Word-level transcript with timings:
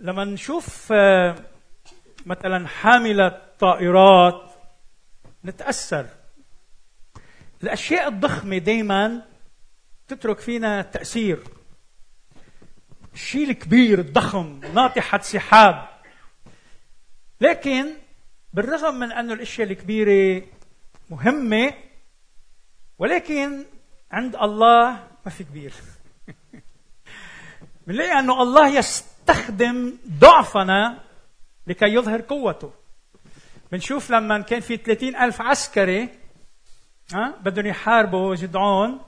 لما 0.00 0.24
نشوف 0.24 0.92
آه، 0.92 1.36
مثلا 2.26 2.68
حاملة 2.68 3.42
طائرات 3.58 4.50
نتأثر. 5.44 6.06
الأشياء 7.62 8.08
الضخمة 8.08 8.58
دايما 8.58 9.22
تترك 10.08 10.38
فينا 10.40 10.82
تأثير. 10.82 11.44
الشيء 13.14 13.50
الكبير 13.50 13.98
الضخم 13.98 14.60
ناطحة 14.74 15.20
سحاب. 15.20 15.88
لكن 17.40 17.86
بالرغم 18.52 18.94
من 18.94 19.12
أن 19.12 19.30
الأشياء 19.30 19.70
الكبيرة 19.70 20.42
مهمة 21.10 21.74
ولكن 22.98 23.64
عند 24.12 24.36
الله 24.36 24.90
ما 25.26 25.30
في 25.30 25.44
كبير. 25.44 25.72
بنلاقي 27.86 28.18
أنه 28.18 28.42
الله 28.42 28.68
يستخدم 29.20 29.98
ضعفنا 30.08 30.98
لكي 31.66 31.86
يظهر 31.86 32.20
قوته. 32.20 32.72
بنشوف 33.72 34.10
لما 34.10 34.40
كان 34.40 34.60
في 34.60 34.76
30 34.76 35.16
ألف 35.16 35.40
عسكري 35.40 36.08
ها 37.12 37.34
بدهم 37.40 37.66
يحاربوا 37.66 38.34
جدعون. 38.34 39.00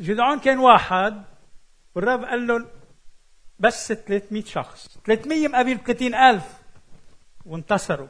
جدعون 0.00 0.38
كان 0.38 0.58
واحد 0.58 1.24
والرب 1.94 2.24
قال 2.24 2.46
له 2.46 2.66
بس 3.58 3.92
300 3.92 4.44
شخص. 4.44 4.98
300 5.04 5.48
مقابل 5.48 5.78
30 5.78 6.14
ألف. 6.14 6.44
وانتصروا. 7.46 8.08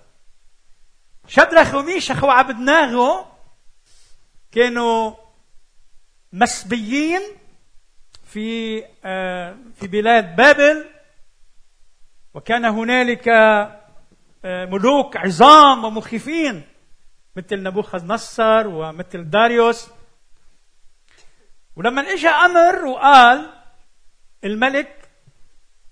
شدرخ 1.27 1.75
وميشخ 1.75 2.25
وعبدناغو 2.25 3.25
كانوا 4.53 5.15
مسبيين. 6.33 7.21
في 8.33 8.85
آه، 9.05 9.57
في 9.75 9.87
بلاد 9.87 10.37
بابل 10.37 10.85
وكان 12.35 12.65
هنالك 12.65 13.29
آه، 13.29 14.65
ملوك 14.65 15.17
عظام 15.17 15.85
ومخيفين 15.85 16.63
مثل 17.37 17.63
نبوخذ 17.63 18.07
نصر 18.07 18.67
ومثل 18.67 19.31
داريوس. 19.31 19.91
ولما 21.77 22.03
اجى 22.03 22.29
أمر 22.29 22.85
وقال 22.85 23.51
الملك 24.45 25.11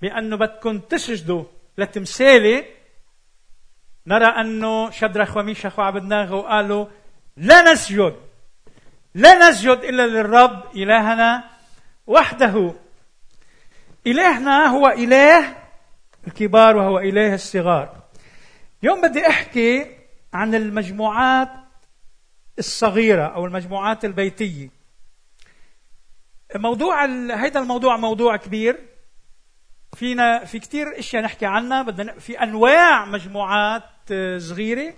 بأنه 0.03 0.37
بدكم 0.37 0.79
تسجدوا 0.79 1.45
لتمثالي 1.79 2.65
نرى 4.07 4.27
أنه 4.27 4.91
شدرخ 4.91 5.37
وميشخ 5.37 5.79
وعبدناغ 5.79 6.41
قالوا 6.41 6.87
لا 7.37 7.73
نسجد 7.73 8.17
لا 9.15 9.49
نسجد 9.49 9.79
إلا 9.79 10.07
للرب 10.07 10.77
إلهنا. 10.77 11.58
وحده. 12.09 12.75
إلهنا 14.07 14.67
هو 14.67 14.89
إله 14.89 15.57
الكبار 16.27 16.77
وهو 16.77 16.99
إله 16.99 17.35
الصغار. 17.35 18.03
اليوم 18.83 19.01
بدي 19.01 19.27
أحكي 19.29 19.97
عن 20.33 20.55
المجموعات 20.55 21.49
الصغيرة 22.59 23.27
أو 23.27 23.47
المجموعات 23.47 24.05
البيتية. 24.05 24.71
موضوع 26.55 27.05
هيدا 27.45 27.61
الموضوع 27.61 27.97
موضوع 27.97 28.37
كبير. 28.37 28.81
فينا 29.97 30.45
في 30.45 30.59
كثير 30.59 30.99
أشياء 30.99 31.23
نحكي 31.23 31.47
عنها. 31.47 31.83
بدنا 31.83 32.19
في 32.19 32.43
أنواع 32.43 33.05
مجموعات 33.05 33.83
آه، 34.13 34.39
صغيرة. 34.39 34.95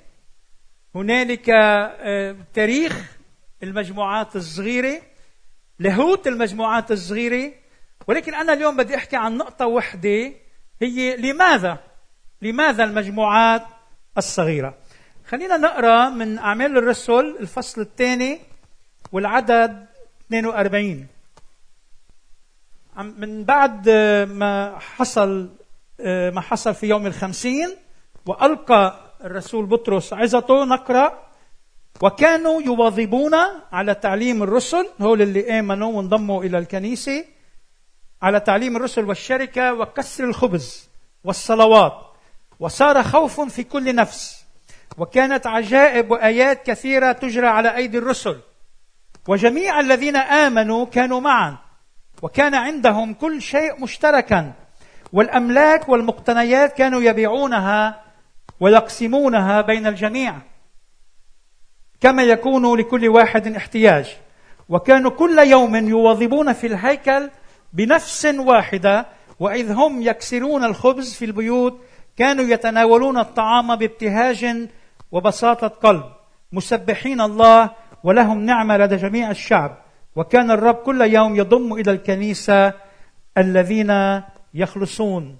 هنالك 0.94 1.50
آه، 1.50 2.36
تاريخ 2.54 3.16
المجموعات 3.62 4.36
الصغيرة. 4.36 5.09
لاهوت 5.80 6.26
المجموعات 6.26 6.90
الصغيرة. 6.90 7.52
ولكن 8.06 8.34
أنا 8.34 8.52
اليوم 8.52 8.76
بدي 8.76 8.96
أحكي 8.96 9.16
عن 9.16 9.36
نقطة 9.36 9.66
وحدة. 9.66 10.32
هي 10.82 11.16
لماذا؟ 11.16 11.78
لماذا 12.42 12.84
المجموعات 12.84 13.62
الصغيرة؟ 14.18 14.74
خلينا 15.26 15.56
نقرأ 15.56 16.08
من 16.08 16.38
أعمال 16.38 16.76
الرسل 16.76 17.36
الفصل 17.40 17.80
الثاني 17.80 18.40
والعدد 19.12 19.86
42 20.26 21.06
من 22.96 23.44
بعد 23.44 23.88
ما 24.28 24.78
حصل 24.78 25.50
ما 26.04 26.40
حصل 26.40 26.74
في 26.74 26.86
يوم 26.86 27.06
الخمسين 27.06 27.76
وألقى 28.26 29.00
الرسول 29.24 29.66
بطرس 29.66 30.12
عظته 30.12 30.64
نقرأ 30.64 31.29
وكانوا 32.02 32.62
يواظبون 32.62 33.34
على 33.72 33.94
تعليم 33.94 34.42
الرسل 34.42 34.86
هول 35.00 35.22
اللي 35.22 35.58
آمنوا 35.58 35.92
وانضموا 35.92 36.44
إلى 36.44 36.58
الكنيسة 36.58 37.24
على 38.22 38.40
تعليم 38.40 38.76
الرسل 38.76 39.04
والشركة 39.04 39.74
وكسر 39.74 40.24
الخبز 40.24 40.88
والصلوات. 41.24 41.92
وصار 42.60 43.02
خوف 43.02 43.40
في 43.40 43.64
كل 43.64 43.94
نفس. 43.94 44.44
وكانت 44.98 45.46
عجائب 45.46 46.10
وآيات 46.10 46.66
كثيرة 46.66 47.12
تجرى 47.12 47.46
على 47.46 47.76
أيدي 47.76 47.98
الرسل. 47.98 48.40
وجميع 49.28 49.80
الذين 49.80 50.16
آمنوا 50.16 50.86
كانوا 50.86 51.20
معا. 51.20 51.58
وكان 52.22 52.54
عندهم 52.54 53.14
كل 53.14 53.42
شيء 53.42 53.80
مشتركا. 53.80 54.52
والأملاك 55.12 55.88
والمقتنيات 55.88 56.72
كانوا 56.72 57.00
يبيعونها 57.00 58.04
ويقسمونها 58.60 59.60
بين 59.60 59.86
الجميع. 59.86 60.49
كما 62.00 62.22
يكون 62.22 62.78
لكل 62.78 63.08
واحد 63.08 63.56
احتياج. 63.56 64.16
وكانوا 64.68 65.10
كل 65.10 65.38
يوم 65.38 65.76
يواظبون 65.76 66.52
في 66.52 66.66
الهيكل 66.66 67.30
بنفس 67.72 68.26
واحدة 68.26 69.06
وإذ 69.40 69.72
هم 69.72 70.02
يكسرون 70.02 70.64
الخبز 70.64 71.14
في 71.14 71.24
البيوت 71.24 71.80
كانوا 72.16 72.44
يتناولون 72.44 73.18
الطعام 73.18 73.76
بابتهاج 73.76 74.68
وبساطة 75.12 75.68
قلب. 75.68 76.04
مسبحين 76.52 77.20
الله 77.20 77.70
ولهم 78.04 78.40
نعمة 78.40 78.76
لدى 78.76 78.96
جميع 78.96 79.30
الشعب. 79.30 79.78
وكان 80.16 80.50
الرب 80.50 80.74
كل 80.74 81.00
يوم 81.00 81.36
يضم 81.36 81.72
إلى 81.72 81.90
الكنيسة 81.90 82.72
الذين 83.38 84.22
يخلصون. 84.54 85.38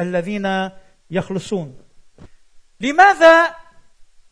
الذين 0.00 0.70
يخلصون. 1.10 1.74
لماذا 2.80 3.63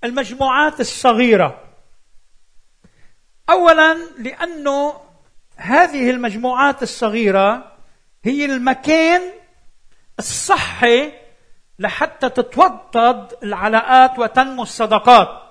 المجموعات 0.05 0.81
الصغيرة. 0.81 1.65
اولا 3.51 3.95
لأنه 4.19 5.01
هذه 5.57 6.11
المجموعات 6.11 6.83
الصغيرة 6.83 7.77
هي 8.25 8.45
المكان 8.45 9.33
الصحي 10.19 11.13
لحتى 11.79 12.29
تتوطد 12.29 13.35
العلاقات 13.43 14.19
وتنمو 14.19 14.63
الصداقات. 14.63 15.43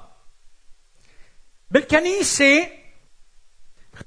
بالكنيسة 1.71 2.67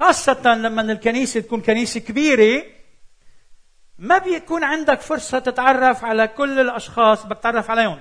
خاصة 0.01 0.55
لما 0.55 0.83
الكنيسة 0.83 1.41
تكون 1.41 1.61
كنيسة 1.61 2.01
كبيرة 2.01 2.65
ما 3.99 4.19
بيكون 4.19 4.65
عندك 4.65 5.01
فرصة 5.01 5.39
تتعرف 5.39 6.05
على 6.05 6.29
كل 6.29 6.61
الأشخاص 6.61 7.27
بدك 7.27 7.39
تتعرف 7.39 7.71
عليهم. 7.71 8.01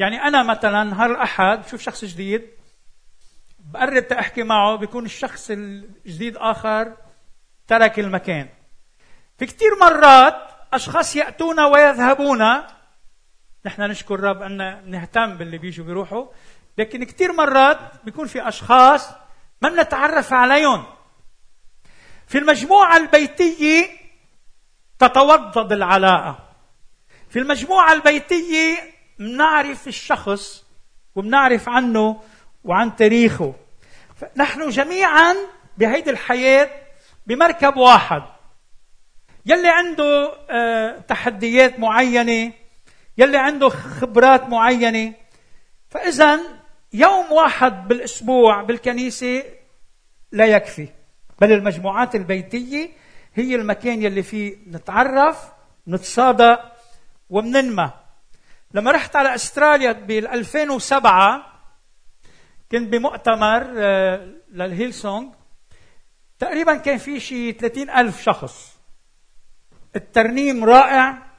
يعني 0.00 0.22
أنا 0.22 0.42
مثلا 0.42 0.84
نهار 0.84 1.10
الأحد 1.10 1.62
بشوف 1.62 1.80
شخص 1.80 2.04
جديد 2.04 2.50
بقرب 3.58 4.08
تحكي 4.08 4.42
معه 4.42 4.76
بيكون 4.76 5.04
الشخص 5.04 5.50
الجديد 5.50 6.36
آخر 6.36 6.96
ترك 7.66 7.98
المكان. 7.98 8.48
في 9.38 9.46
كثير 9.46 9.70
مرات 9.80 10.34
أشخاص 10.72 11.16
يأتون 11.16 11.60
ويذهبون 11.60 12.42
نحن 13.66 13.82
نشكر 13.82 14.14
الرب 14.14 14.42
أن 14.42 14.90
نهتم 14.90 15.34
باللي 15.34 15.58
بيجوا 15.58 15.86
بيروحوا 15.86 16.26
لكن 16.78 17.04
كثير 17.04 17.32
مرات 17.32 17.78
بيكون 18.04 18.26
في 18.26 18.48
أشخاص 18.48 19.10
ما 19.62 19.68
بنتعرف 19.68 20.32
عليهم. 20.32 20.86
في 22.26 22.38
المجموعة 22.38 22.96
البيتية 22.96 23.88
تتوضد 24.98 25.72
العلاقة. 25.72 26.38
في 27.28 27.38
المجموعة 27.38 27.92
البيتية 27.92 28.99
بنعرف 29.20 29.88
الشخص 29.88 30.64
وبنعرف 31.14 31.68
عنه 31.68 32.20
وعن 32.64 32.96
تاريخه. 32.96 33.54
نحن 34.36 34.68
جميعا 34.68 35.36
بهيدي 35.78 36.10
الحياة 36.10 36.70
بمركب 37.26 37.76
واحد. 37.76 38.22
يلي 39.46 39.68
عنده 39.68 40.34
آه، 40.50 40.98
تحديات 40.98 41.78
معينة 41.78 42.52
يلي 43.18 43.38
عنده 43.38 43.68
خبرات 43.68 44.48
معينة. 44.48 45.14
فإذا 45.88 46.40
يوم 46.92 47.32
واحد 47.32 47.88
بالأسبوع 47.88 48.62
بالكنيسة 48.62 49.42
لا 50.32 50.46
يكفي 50.46 50.88
بل 51.40 51.52
المجموعات 51.52 52.14
البيتية 52.14 52.88
هي 53.34 53.54
المكان 53.54 54.02
يلي 54.02 54.22
فيه 54.22 54.56
نتعرف 54.66 55.52
نتصادق 55.88 56.72
ومننمى. 57.30 57.90
لما 58.74 58.90
رحت 58.90 59.16
على 59.16 59.34
أستراليا 59.34 59.92
بال 59.92 60.28
2007 60.28 61.46
كنت 62.72 62.88
بمؤتمر 62.88 63.74
آه، 63.76 64.34
لل 64.52 64.68
Hillsong 64.68 65.32
تقريبا 66.38 66.76
كان 66.76 66.98
في 66.98 67.20
شيء 67.20 67.52
30 67.52 67.90
ألف 67.90 68.22
شخص. 68.22 68.78
الترنيم 69.96 70.64
رائع 70.64 71.30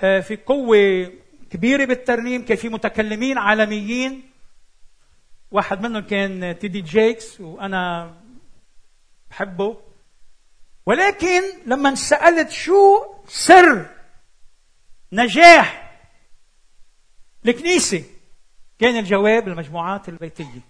آه، 0.00 0.20
في 0.20 0.36
قوة 0.36 1.12
كبيرة 1.50 1.84
بالترنيم. 1.84 2.44
كان 2.44 2.56
في 2.56 2.68
متكلمين 2.68 3.38
عالميين. 3.38 4.30
واحد 5.50 5.80
منهم 5.80 6.02
كان 6.02 6.58
T.D. 6.58 6.80
Jakes 6.80 7.40
وأنا 7.40 8.14
بحبه. 9.30 9.76
ولكن 10.86 11.42
لما 11.66 11.94
سألت 11.94 12.50
شو 12.50 13.04
سر 13.26 13.86
نجاح 15.12 15.77
الكنيسة. 17.48 18.04
كان 18.78 18.96
الجواب 18.96 19.48
المجموعات 19.48 20.08
البيتية. 20.08 20.60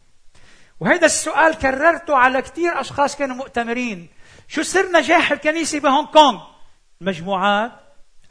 وهذا 0.81 1.07
السؤال 1.07 1.55
كررته 1.55 2.17
على 2.17 2.43
كثير 2.43 2.81
أشخاص 2.81 3.17
كانوا 3.17 3.37
مؤتمرين. 3.37 4.09
شو 4.49 4.63
سر 4.63 4.93
نجاح 4.93 5.33
الكنيسة 5.33 5.81
بهونغ 5.81 6.13
كونغ؟ 6.13 6.41
المجموعات 7.01 7.73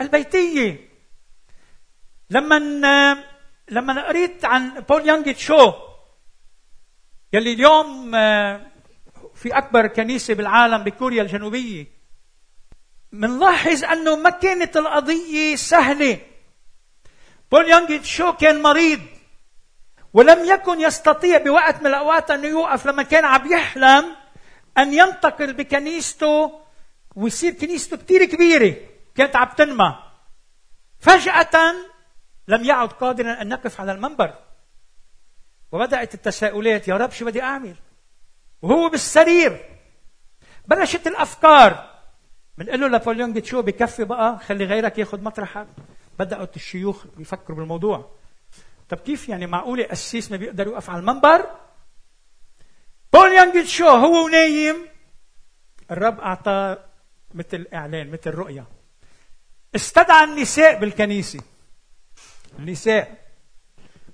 البيتية. 0.01 0.89
لما 2.29 2.59
لما 3.69 4.07
قريت 4.07 4.45
عن 4.45 4.79
بول 4.79 5.07
يانج 5.09 5.33
تشو 5.33 5.73
يلي 7.33 7.53
اليوم 7.53 8.11
في 9.35 9.57
أكبر 9.57 9.87
كنيسة 9.87 10.33
بالعالم 10.33 10.83
بكوريا 10.83 11.21
الجنوبية 11.21 11.87
منلاحظ 13.11 13.83
أنه 13.83 14.15
ما 14.15 14.29
كانت 14.29 14.77
القضية 14.77 15.55
سهلة. 15.55 16.19
بول 17.51 17.69
يانج 17.69 18.01
تشو 18.01 18.33
كان 18.33 18.61
مريض؟ 18.61 19.01
ولم 20.13 20.45
يكن 20.45 20.81
يستطيع 20.81 21.37
بوقت 21.37 21.79
من 21.79 21.87
الأوقات 21.87 22.31
أن 22.31 22.43
يوقف 22.43 22.85
لما 22.85 23.03
كان 23.03 23.25
عم 23.25 23.51
يحلم 23.53 24.15
أن 24.77 24.93
ينتقل 24.93 25.53
بكنيسته 25.53 26.61
ويصير 27.15 27.53
كنيسته 27.53 27.97
كثير 27.97 28.25
كبيرة 28.25 28.75
كانت 29.15 29.35
عم 29.35 29.49
تنمى. 29.57 29.95
فجأة 30.99 31.73
لم 32.47 32.63
يعد 32.63 32.87
قادرا 32.87 33.41
أن 33.41 33.51
يقف 33.51 33.81
على 33.81 33.91
المنبر. 33.91 34.33
وبدأت 35.71 36.13
التساؤلات 36.13 36.87
يا 36.87 36.97
رب 36.97 37.11
شو 37.11 37.25
بدي 37.25 37.41
أعمل؟ 37.41 37.75
وهو 38.61 38.89
بالسرير. 38.89 39.65
بلشت 40.67 41.07
الأفكار. 41.07 41.97
بنقول 42.57 42.81
له 42.81 42.87
لبوليون 42.87 43.43
شو 43.43 43.61
بكفي 43.61 44.03
بقى؟ 44.03 44.39
خلي 44.39 44.65
غيرك 44.65 44.97
ياخذ 44.97 45.21
مطرحك. 45.21 45.67
بدأت 46.19 46.55
الشيوخ 46.55 47.05
يفكروا 47.17 47.57
بالموضوع. 47.57 48.11
طب 48.89 48.97
كيف 48.97 49.29
يعني 49.29 49.47
معقولة 49.47 49.83
قسيس 49.83 50.31
ما 50.31 50.37
بيقدر 50.37 50.67
يوقف 50.67 50.89
على 50.89 50.99
المنبر؟ 50.99 51.49
بول 53.13 53.33
يانج 53.33 53.65
شو 53.65 53.87
هو 53.87 54.25
ونايم. 54.25 54.75
الرب 55.91 56.19
أعطاه 56.19 56.79
مثل 57.33 57.67
إعلان 57.73 58.11
مثل 58.11 58.31
رؤية. 58.31 58.65
استدعى 59.75 60.23
النساء 60.23 60.79
بالكنيسة. 60.79 61.39
النساء. 62.59 63.27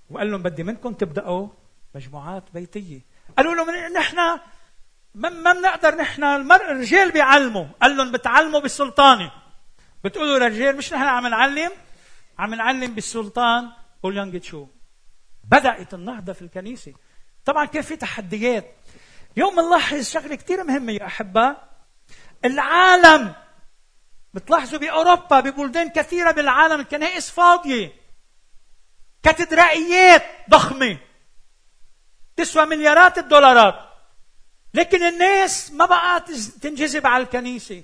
وقال 0.09 0.31
لهم 0.31 0.43
بدي 0.43 0.63
منكم 0.63 0.93
تبدأوا 0.93 1.47
مجموعات 1.95 2.43
بيتية. 2.53 3.01
قالوا 3.37 3.55
لهم 3.55 3.69
نحن 3.95 4.17
ما 5.15 5.53
بنقدر 5.53 5.95
نحن 5.95 6.23
الرجال 6.23 7.11
بيعلموا. 7.11 7.65
قال 7.81 7.97
لهم 7.97 8.11
بتعلموا 8.11 8.59
بالسلطانة. 8.59 9.31
بتقولوا 10.03 10.37
للرجال 10.39 10.77
مش 10.77 10.93
نحن 10.93 11.03
عم 11.03 11.27
نعلم. 11.27 11.71
عم 12.39 12.53
نعلم 12.55 12.93
بالسلطان. 12.95 13.71
قول 14.03 14.17
يانج 14.17 14.39
تشو. 14.39 14.67
بدأت 15.43 15.93
النهضة 15.93 16.33
في 16.33 16.41
الكنيسة. 16.41 16.93
طبعا 17.45 17.65
كان 17.65 17.81
في 17.81 17.95
تحديات؟ 17.95 18.75
اليوم 19.37 19.59
نلاحظ 19.59 20.01
شغلة 20.01 20.35
كثير 20.35 20.63
مهمة 20.63 20.91
يا 20.91 21.05
أحباء. 21.05 21.69
العالم 22.45 23.35
بتلاحظوا 24.33 24.79
بأوروبا 24.79 25.39
ببلدان 25.39 25.89
كثيرة 25.89 26.31
بالعالم 26.31 26.79
الكنائس 26.79 27.29
فاضية. 27.29 27.93
كاتدرائيات 29.23 30.23
ضخمة. 30.49 30.97
تسوى 32.35 32.65
مليارات 32.65 33.17
الدولارات. 33.17 33.75
لكن 34.73 35.03
الناس 35.03 35.71
ما 35.71 35.85
بقى 35.85 36.25
تنجذب 36.61 37.07
على 37.07 37.23
الكنيسة. 37.23 37.83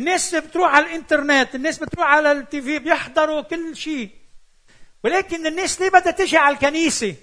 الناس 0.00 0.34
بتروح 0.34 0.74
على 0.74 0.86
الإنترنت 0.86 1.54
الناس 1.54 1.78
بتروح 1.78 2.06
على 2.06 2.32
التي 2.32 2.62
في 2.62 2.78
بيحضروا 2.78 3.40
كل 3.40 3.76
شيء. 3.76 4.10
ولكن 5.04 5.46
الناس 5.46 5.80
ليه 5.80 5.88
بدها 5.88 6.12
تيجي 6.12 6.36
على 6.36 6.54
الكنيسة؟ 6.54 7.16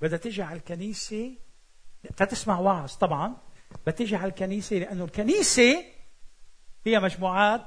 بدها 0.00 0.18
تيجي 0.18 0.42
على 0.42 0.56
الكنيسة؟ 0.56 1.34
تسمع 2.16 2.58
وعظ 2.58 2.92
طبعا. 2.92 3.36
بتيجي 3.86 4.16
على 4.16 4.28
الكنيسة 4.28 4.76
لأنه 4.76 5.04
الكنيسة 5.04 5.84
هي 6.86 7.00
مجموعات 7.00 7.66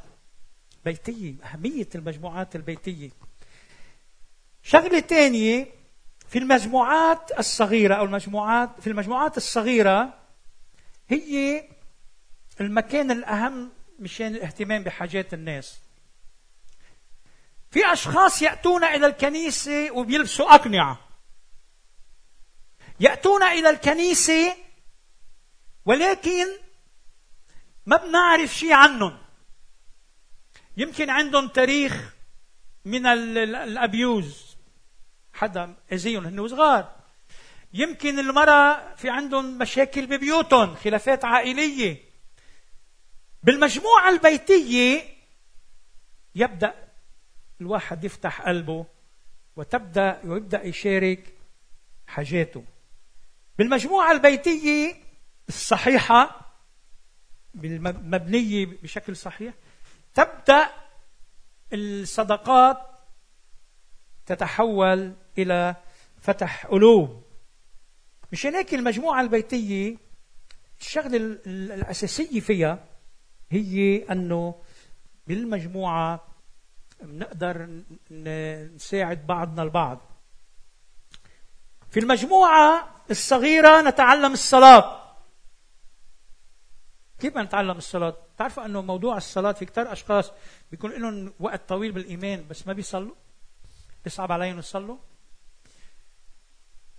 بيتية 0.86 1.36
أهمية 1.44 1.90
المجموعات 1.96 2.56
البيتية. 2.56 3.10
شغلة 4.64 5.00
ثانية 5.00 5.68
في 6.30 6.40
المجموعات 6.40 7.40
الصغيرة 7.40 7.96
أو 7.96 8.06
المجموعات 8.06 8.70
في 8.82 8.88
المجموعات 8.88 9.38
الصغيرة 9.38 10.14
هي 11.08 11.64
المكان 12.62 13.12
الأهم 13.12 13.72
مشان 14.00 14.36
الاهتمام 14.36 14.84
بحاجات 14.84 15.34
الناس. 15.34 15.80
في 17.72 17.94
أشخاص 17.94 18.42
يأتون 18.42 18.84
إلى 18.84 19.06
الكنيسة 19.06 19.92
وبيلبسوا 19.92 20.56
أقنعة. 20.56 21.00
يأتون 23.00 23.44
إلى 23.44 23.70
الكنيسة 23.70 24.56
ولكن 25.86 26.46
ما 27.86 27.98
بنعرف 27.98 28.54
شيء 28.54 28.74
عنهم. 28.74 29.18
يمكن 30.78 31.10
عندهم 31.10 31.48
تاريخ 31.48 32.14
من 32.86 33.06
الأبيوز. 33.06 34.56
حدا 35.34 35.76
أذيهم 35.92 36.26
هن 36.26 36.48
صغار. 36.48 36.96
يمكن 37.74 38.20
المرأة 38.20 38.96
في 38.96 39.10
عندهم 39.10 39.58
مشاكل 39.58 40.06
ببيوتهم 40.06 40.76
خلافات 40.76 41.26
عائلية. 41.26 42.15
بالمجموعة 43.46 44.10
البيتية 44.10 45.04
يبدأ 46.36 46.74
الواحد 47.62 48.04
يفتح 48.04 48.42
قلبه 48.42 48.86
وتبدأ 49.56 50.22
ويبدأ 50.24 50.64
يشارك 50.64 51.34
حاجاته. 52.08 52.64
بالمجموعة 53.58 54.12
البيتية 54.12 54.96
الصحيحة 55.50 56.52
المبنية 57.56 58.66
بشكل 58.66 59.16
صحيح 59.16 59.54
تبدأ 60.14 60.70
الصدقات 61.74 62.78
تتحول 64.26 65.14
إلى 65.38 65.76
فتح 66.22 66.66
قلوب. 66.66 67.24
مشان 68.32 68.56
هيك 68.56 68.74
المجموعة 68.74 69.22
البيتية 69.22 69.98
الشغلة 70.80 71.18
الأساسية 71.48 72.40
فيها 72.40 72.95
هي 73.50 74.04
أنه 74.12 74.56
بالمجموعة 75.28 76.28
بنقدر 77.02 77.84
نساعد 78.12 79.28
بعضنا 79.28 79.64
البعض. 79.64 80.02
في 81.90 82.00
المجموعة 82.00 82.96
الصغيرة 83.12 83.82
نتعلم 83.82 84.34
الصلاة. 84.34 85.02
كيف 87.20 87.38
نتعلم 87.38 87.78
الصلاة؟ 87.78 88.16
تعرفوا 88.38 88.66
أنه 88.66 88.82
موضوع 88.82 89.18
الصلاة 89.18 89.52
في 89.52 89.66
كثير 89.66 89.92
أشخاص 89.92 90.32
بيكون 90.72 90.92
لهم 90.92 91.34
وقت 91.40 91.70
طويل 91.70 91.92
بالإيمان 91.92 92.48
بس 92.48 92.68
ما 92.68 92.74
بيصلوا. 92.74 93.16
بيصعب 94.04 94.32
عليهم 94.32 94.60
يصلوا. 94.60 94.98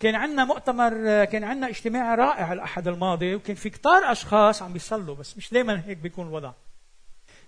كان 0.00 0.14
عندنا 0.14 0.44
مؤتمر 0.44 1.24
كان 1.24 1.44
عندنا 1.44 1.68
اجتماع 1.68 2.14
رائع 2.14 2.52
الأحد 2.52 2.88
الماضي 2.88 3.34
وكان 3.34 3.56
في 3.56 3.70
كثار 3.70 4.12
أشخاص 4.12 4.62
عم 4.62 4.72
بيصلوا 4.72 5.14
بس 5.14 5.36
مش 5.36 5.52
دائما 5.52 5.82
هيك 5.86 5.98
بيكون 5.98 6.26
الوضع. 6.26 6.52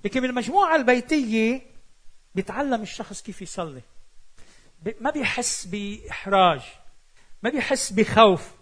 لكن 0.04 0.20
بالمجموعة 0.20 0.76
البيتية 0.76 1.62
بيتعلم 2.34 2.82
الشخص 2.82 3.22
كيف 3.22 3.42
يصلي. 3.42 3.82
ما 5.00 5.10
بيحس 5.10 5.66
بإحراج 5.66 6.60
ما 7.42 7.50
بيحس 7.50 7.92
بخوف. 7.92 8.54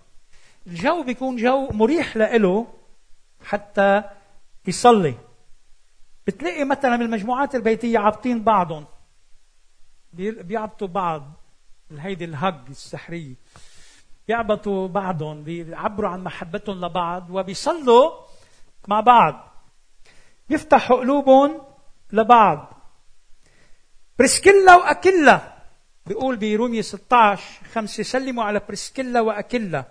الجو 0.66 1.02
بيكون 1.02 1.36
جو 1.36 1.68
مريح 1.70 2.16
له 2.16 2.66
حتى 3.44 4.02
يصلي. 4.66 5.14
بتلاقي 6.26 6.64
مثلا 6.64 6.96
بالمجموعات 6.96 7.54
البيتية 7.54 7.98
عابطين 7.98 8.44
بعضهم. 8.44 8.86
بيعبطوا 10.12 10.88
بعض. 10.88 11.32
هيدي 11.98 12.24
الهج 12.24 12.60
السحرية. 12.70 13.34
بيعبطوا 14.28 14.88
بعضهم 14.88 15.44
بيعبروا 15.44 16.10
عن 16.10 16.24
محبتهم 16.24 16.84
لبعض 16.84 17.30
وبيصلوا 17.30 18.10
مع 18.88 19.00
بعض. 19.00 19.52
يفتحوا 20.50 20.96
قلوبهم 20.96 21.62
لبعض. 22.12 22.72
بريسكيلا 24.18 24.76
وأكيلا. 24.76 25.56
بيقول 26.06 26.36
برومية 26.36 26.80
16 26.80 27.66
خمسة 27.72 28.02
سلموا 28.02 28.44
على 28.44 28.60
بريسكيلا 28.60 29.20
وأكيلا. 29.20 29.84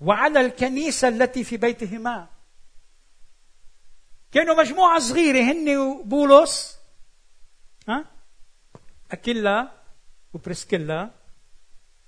وعلى 0.00 0.40
الكنيسة 0.40 1.08
التي 1.08 1.44
في 1.44 1.56
بيتهما. 1.56 2.28
كانوا 4.32 4.54
مجموعة 4.54 4.98
صغيرة 4.98 5.52
هن 5.52 5.76
وبولس. 5.76 6.78
ها؟ 7.88 8.04
أكيلا 9.12 9.68
وبريسكيلا 10.34 11.10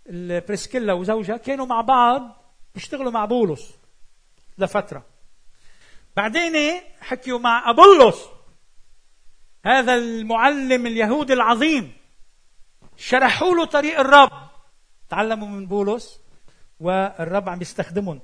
بريسكيلا 0.06 0.92
وزوجها 0.92 1.36
كانوا 1.36 1.66
مع 1.66 1.80
بعض 1.80 2.44
بيشتغلوا 2.74 3.12
مع 3.12 3.24
بولس 3.24 3.74
لفترة. 4.58 5.06
بعدين 6.16 6.80
حكيوا 7.00 7.38
مع 7.38 7.70
أبولس 7.70 8.16
هذا 9.64 9.94
المعلم 9.94 10.86
اليهودي 10.86 11.32
العظيم 11.32 11.92
شرحوا 12.96 13.54
له 13.54 13.64
طريق 13.64 13.98
الرب. 14.00 14.30
تعلموا 15.08 15.48
من 15.48 15.66
بولس 15.66 16.20
والرب 16.80 17.48
عم 17.48 17.60
يستخدمهم. 17.60 18.20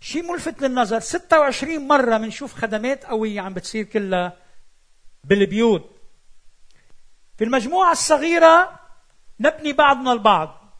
شيء 0.00 0.32
ملفت 0.32 0.62
للنظر 0.62 1.00
26 1.00 1.88
مرة 1.88 2.18
بنشوف 2.18 2.54
خدمات 2.54 3.04
قوية 3.04 3.40
عم 3.40 3.54
بتصير 3.54 3.84
كلها 3.84 4.36
بالبيوت. 5.24 5.90
في 7.38 7.44
المجموعة 7.44 7.92
الصغيرة 7.92 8.81
نبني 9.40 9.72
بعضنا 9.72 10.12
البعض. 10.12 10.74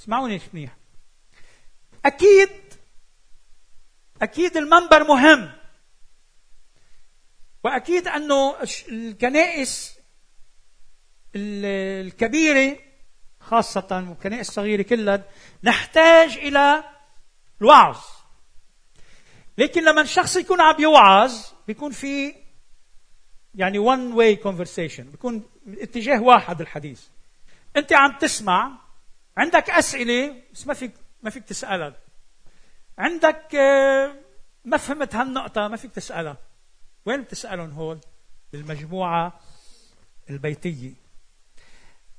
اسمعوني 0.00 0.40
منيح. 0.52 0.76
أكيد 2.04 2.50
أكيد 4.22 4.56
المنبر 4.56 5.04
مهم. 5.04 5.52
وأكيد 7.64 8.08
أنه 8.08 8.56
الكنائس 8.88 9.98
الكبيرة 11.34 12.78
خاصة 13.40 14.06
والكنائس 14.08 14.48
الصغيرة 14.48 14.82
كلها 14.82 15.24
نحتاج 15.62 16.38
إلى 16.38 16.84
الوعظ. 17.60 17.98
لكن 19.58 19.84
لما 19.84 20.00
الشخص 20.00 20.36
يكون 20.36 20.60
عم 20.60 20.80
يوعظ 20.80 21.46
بيكون 21.66 21.90
في 21.92 22.34
يعني 23.54 23.78
one 23.78 24.14
way 24.16 24.42
conversation 24.44 25.00
بيكون 25.00 25.42
اتجاه 25.68 26.22
واحد 26.22 26.60
الحديث. 26.60 27.02
أنت 27.76 27.92
عم 27.92 28.18
تسمع. 28.18 28.78
عندك 29.36 29.70
أسئلة 29.70 30.42
بس 30.52 30.66
ما 30.66 30.74
فيك 30.74 30.92
ما 31.22 31.30
فيك 31.30 31.44
تسألها. 31.44 31.96
عندك 32.98 33.54
آه، 33.54 34.14
ما 34.64 34.76
فهمت 34.76 35.14
هالنقطة 35.14 35.68
ما 35.68 35.76
فيك 35.76 35.92
تسألها. 35.92 36.36
وين 37.06 37.22
بتسألهم 37.22 37.70
هول؟ 37.70 38.00
بالمجموعة 38.52 39.40
البيتية. 40.30 40.92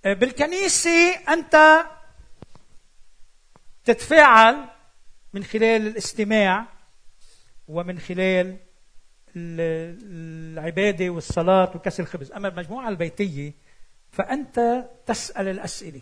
آه، 0.06 0.14
بالكنيسة 0.14 1.10
أنت 1.30 1.86
تتفاعل 3.86 4.70
من 5.34 5.44
خلال 5.44 5.88
الاستماع 5.88 6.66
ومن 7.68 8.00
خلال 8.00 8.58
العبادة 9.36 11.10
والصلاة 11.10 11.72
وكسر 11.76 12.04
الخبز. 12.04 12.32
أما 12.32 12.48
المجموعة 12.48 12.90
البيتية 12.90 13.54
فأنت 14.12 14.86
تسأل 15.06 15.48
الأسئلة. 15.48 16.02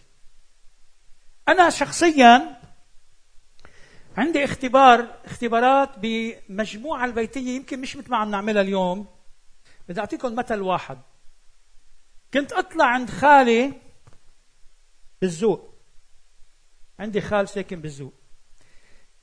أنا 1.47 1.69
شخصيا 1.69 2.61
عندي 4.17 4.43
اختبار 4.43 5.07
اختبارات 5.25 5.89
بمجموعة 5.97 7.05
البيتية 7.05 7.55
يمكن 7.55 7.81
مش 7.81 7.95
مثل 7.95 8.11
ما 8.11 8.17
عم 8.17 8.31
نعملها 8.31 8.61
اليوم. 8.61 9.07
بدي 9.89 9.99
أعطيكم 9.99 10.35
مثل 10.35 10.61
واحد. 10.61 10.97
كنت 12.33 12.53
أطلع 12.53 12.85
عند 12.85 13.09
خالي 13.09 13.73
بالزوق. 15.21 15.73
عندي 16.99 17.21
خال 17.21 17.49
ساكن 17.49 17.81
بالزوق. 17.81 18.13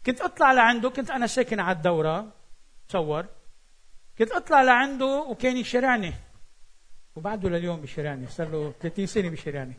كنت 0.06 0.20
أطلع 0.20 0.52
لعنده 0.52 0.90
كنت 0.90 1.10
أنا 1.10 1.26
ساكن 1.26 1.60
على 1.60 1.76
الدورة 1.76 2.32
تصور. 2.88 3.26
كنت 4.18 4.30
أطلع 4.30 4.62
لعنده 4.62 5.06
وكان 5.06 5.56
يشرعني. 5.56 6.14
وبعده 7.16 7.48
لليوم 7.48 7.80
بشرعني 7.80 8.26
صار 8.26 8.48
له 8.48 8.74
30 8.80 9.06
سنة 9.06 9.28
بشرعني 9.28 9.74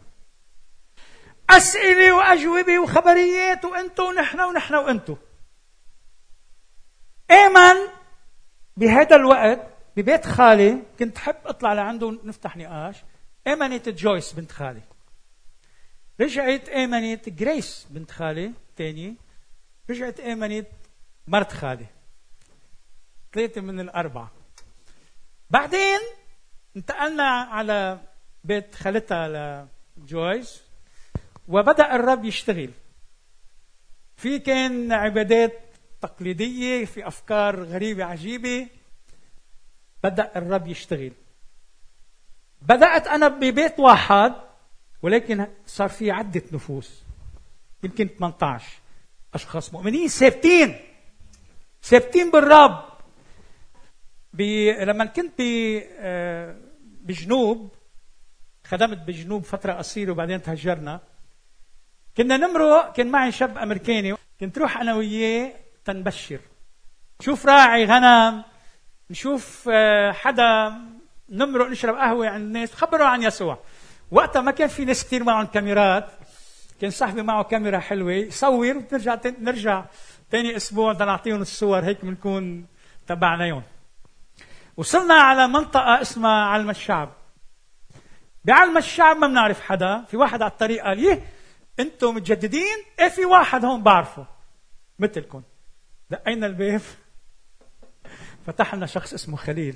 أسئلة 1.49 2.15
وأجوبة 2.15 2.79
وخبريات 2.79 3.65
وأنتو 3.65 4.09
ونحن 4.09 4.39
ونحن 4.39 4.75
وأنتو. 4.75 5.17
ايمن 7.31 7.89
بهذا 8.77 9.15
الوقت 9.15 9.59
ببيت 9.97 10.25
خالي 10.25 10.83
كنت 10.99 11.17
حب 11.17 11.35
أطلع 11.45 11.73
لعنده 11.73 12.19
نفتح 12.23 12.57
نقاش. 12.57 13.03
ايمنت 13.47 13.89
جويس 13.89 14.33
بنت 14.33 14.51
خالي. 14.51 14.81
رجعت 16.21 16.69
ايمنت 16.69 17.29
جريس 17.29 17.87
بنت 17.89 18.11
خالي 18.11 18.53
تاني 18.75 19.15
رجعت 19.89 20.19
ايمنت 20.19 20.67
مرت 21.27 21.51
خالي. 21.51 21.85
ثلاثة 23.33 23.61
من 23.61 23.79
الأربعة. 23.79 24.31
بعدين 25.49 25.99
انتقلنا 26.75 27.29
على 27.29 27.99
بيت 28.43 28.75
خالتها 28.75 29.67
لجويس 29.97 30.63
وبدأ 31.47 31.95
الرب 31.95 32.25
يشتغل. 32.25 32.69
في 34.15 34.39
كان 34.39 34.91
عبادات 34.91 35.59
تقليدية 36.01 36.85
في 36.85 37.07
أفكار 37.07 37.63
غريبة 37.63 38.05
عجيبة. 38.05 38.67
بدأ 40.03 40.31
الرب 40.35 40.67
يشتغل. 40.67 41.11
بدأت 42.61 43.07
أنا 43.07 43.27
ببيت 43.27 43.79
واحد 43.79 44.33
ولكن 45.01 45.47
صار 45.65 45.89
في 45.89 46.11
عدة 46.11 46.43
نفوس. 46.51 47.03
يمكن 47.83 48.07
18 48.07 48.67
أشخاص 49.33 49.73
مؤمنين 49.73 50.07
ثابتين. 50.07 50.79
ثابتين 51.83 52.31
بالرب. 52.31 52.93
لما 54.83 55.05
كنت 55.05 55.37
بي... 55.37 55.83
بجنوب 57.03 57.75
خدمت 58.67 58.97
بجنوب 58.97 59.43
فترة 59.43 59.73
قصيرة 59.73 60.11
وبعدين 60.11 60.41
تهجرنا. 60.41 60.99
كنا 62.17 62.37
نمرق 62.37 62.93
كان 62.93 63.07
معي 63.07 63.31
شاب 63.31 63.57
أمريكاني 63.57 64.15
كنت 64.39 64.57
روح 64.57 64.77
أنا 64.77 64.93
وياه 64.95 65.53
تنبشر. 65.85 66.39
نشوف 67.21 67.45
راعي 67.45 67.85
غنم 67.85 68.43
نشوف 69.09 69.69
آه، 69.73 70.11
حدا 70.11 70.73
نمرق 71.29 71.67
نشرب 71.67 71.95
قهوة 71.95 72.27
عند 72.27 72.43
الناس 72.43 72.73
خبروا 72.73 73.07
عن 73.07 73.23
يسوع. 73.23 73.59
وقتها 74.11 74.41
ما 74.41 74.51
كان 74.51 74.67
في 74.67 74.85
ناس 74.85 75.05
كثير 75.05 75.23
معهم 75.23 75.45
كاميرات. 75.45 76.11
كان 76.81 76.89
صاحبي 76.89 77.21
معه 77.21 77.43
كاميرا 77.43 77.79
حلوة. 77.79 78.11
يصور 78.11 78.77
وترجع 78.77 79.19
نرجع 79.39 79.85
ثاني 80.31 80.55
أسبوع 80.55 80.93
بدنا 80.93 81.05
نعطيهم 81.05 81.41
الصور 81.41 81.79
هيك 81.79 82.05
بنكون 82.05 82.65
تبعناهم 83.07 83.63
وصلنا 84.77 85.13
على 85.13 85.47
منطقة 85.47 86.01
اسمها 86.01 86.45
علم 86.45 86.69
الشعب. 86.69 87.13
بعلم 88.45 88.77
الشعب 88.77 89.17
ما 89.17 89.27
بنعرف 89.27 89.61
حدا 89.61 90.03
في 90.03 90.17
واحد 90.17 90.41
على 90.41 90.51
الطريق 90.51 90.83
قال 90.83 90.99
يه 90.99 91.23
أنتم 91.79 92.15
متجددين؟ 92.15 92.77
إيه 92.99 93.09
في 93.09 93.25
واحد 93.25 93.65
هون 93.65 93.83
بعرفه. 93.83 94.27
مثلكم. 94.99 95.43
دقينا 96.09 96.47
الباب 96.47 96.81
فتح 98.45 98.75
لنا 98.75 98.85
شخص 98.85 99.13
اسمه 99.13 99.37
خليل. 99.37 99.75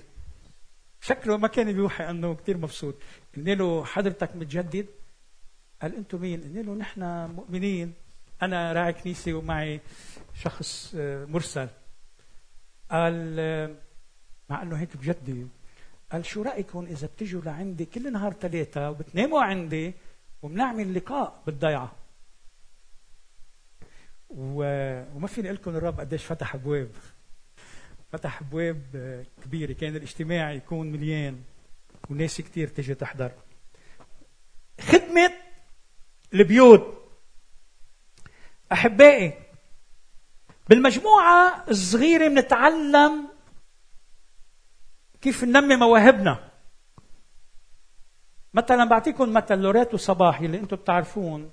شكله 1.02 1.38
ما 1.38 1.48
كان 1.48 1.74
بيوحي 1.74 2.10
إنه 2.10 2.36
كثير 2.36 2.58
مبسوط. 2.58 2.96
قلنا 3.36 3.52
له 3.52 3.86
حضرتك 3.86 4.36
متجدد؟ 4.36 4.88
قال 5.82 5.96
أنتم 5.96 6.22
مين؟ 6.22 6.42
قلنا 6.42 6.60
له 6.60 6.74
نحن 6.74 7.02
مؤمنين. 7.36 7.94
أنا 8.42 8.74
راعي 8.74 8.94
كنيسه 8.94 9.34
ومعي 9.34 9.82
شخص 10.34 10.96
آه، 10.98 11.26
مرسل. 11.26 11.68
قال 12.92 13.36
آه، 13.40 13.87
مع 14.50 14.62
إنه 14.62 14.76
هيك 14.76 14.98
بجدي 14.98 15.48
قال 16.12 16.26
شو 16.26 16.42
رايكم 16.42 16.86
إذا 16.86 17.08
بتجوا 17.08 17.42
لعندي 17.42 17.86
كل 17.86 18.12
نهار 18.14 18.34
ثلاثة 18.34 18.90
وبتناموا 18.90 19.42
عندي 19.42 19.94
وبنعمل 20.42 20.94
لقاء 20.96 21.42
بالضيعة؟ 21.46 21.92
و... 24.30 24.64
وما 25.16 25.28
فيني 25.28 25.48
أقول 25.48 25.60
لكم 25.60 25.76
الرب 25.76 26.00
قديش 26.00 26.26
فتح 26.26 26.56
أبواب. 26.56 26.92
فتح 28.12 28.42
أبواب 28.42 29.26
كبيرة. 29.44 29.74
كان 29.74 29.96
الاجتماع 29.96 30.52
يكون 30.52 30.92
مليان 30.92 31.42
وناس 32.10 32.42
كثير 32.42 32.68
تجي 32.68 32.96
تحضر. 32.96 33.32
خدمة 34.82 35.34
البيوت. 36.34 36.98
أحبائي 38.72 39.34
بالمجموعة 40.70 41.64
الصغيرة 41.70 42.28
بنتعلم 42.28 43.27
كيف 45.22 45.44
ننمي 45.44 45.76
مواهبنا؟ 45.76 46.50
مثلا 48.54 48.86
بعطيكم 48.86 49.34
مثل 49.34 49.58
لوريتو 49.58 49.98
صباحي 49.98 50.46
اللي 50.46 50.58
أنتم 50.58 50.76
بتعرفون 50.76 51.52